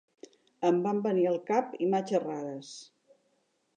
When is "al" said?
1.33-1.37